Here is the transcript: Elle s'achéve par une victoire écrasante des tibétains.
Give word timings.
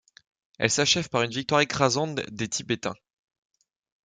Elle 0.57 0.71
s'achéve 0.71 1.09
par 1.09 1.21
une 1.21 1.29
victoire 1.29 1.61
écrasante 1.61 2.15
des 2.31 2.49
tibétains. 2.49 2.95